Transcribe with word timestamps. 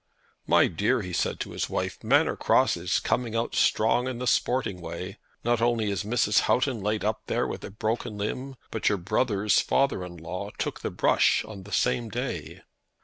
"My 0.47 0.65
dear," 0.65 1.03
he 1.03 1.13
said 1.13 1.39
to 1.41 1.51
his 1.51 1.69
wife, 1.69 2.03
"Manor 2.03 2.35
Cross 2.35 2.75
is 2.75 2.99
coming 2.99 3.35
out 3.35 3.53
strong 3.53 4.07
in 4.07 4.17
the 4.17 4.25
sporting 4.25 4.81
way. 4.81 5.19
Not 5.43 5.61
only 5.61 5.91
is 5.91 6.03
Mrs. 6.03 6.39
Houghton 6.49 6.81
laid 6.81 7.05
up 7.05 7.21
there 7.27 7.45
with 7.45 7.63
a 7.63 7.69
broken 7.69 8.17
limb, 8.17 8.55
but 8.71 8.89
your 8.89 8.97
brother's 8.97 9.59
father 9.59 10.03
in 10.03 10.17
law 10.17 10.49
took 10.57 10.79
the 10.79 10.89
brush 10.89 11.45
on 11.45 11.65
the 11.65 11.71
same 11.71 12.09
day." 12.09 12.63